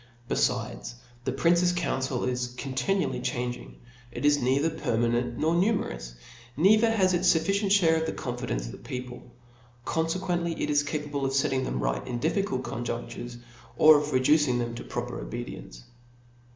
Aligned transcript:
Befides, 0.27 0.95
the 1.25 1.31
prince's 1.31 1.71
council 1.71 2.21
i^ 2.21 2.55
conanually 2.57 3.21
changing; 3.23 3.79
it 4.11 4.25
is 4.25 4.41
neither 4.41 4.71
permanent, 4.71 5.37
nor 5.37 5.53
numerous; 5.53 6.15
neither 6.57 6.89
has 6.89 7.13
it 7.13 7.17
a 7.17 7.21
fufficient 7.39 7.79
(hare 7.81 7.97
of 7.97 8.07
the 8.07 8.11
confidence 8.11 8.65
of 8.65 8.71
the 8.71 8.79
people, 8.79 9.31
confcqucntly 9.85 10.59
it 10.59 10.71
is 10.71 10.81
in 10.81 10.87
capable 10.87 11.29
to 11.29 11.35
fet 11.47 11.51
them 11.63 11.79
right 11.79 12.07
in 12.07 12.17
difficult 12.17 12.63
conjunftures^ 12.63 13.37
or 13.77 14.01
to 14.03 14.11
reduce 14.11 14.47
them 14.47 14.73
to 14.73 14.83
proper 14.83 15.19
obedience. 15.21 15.83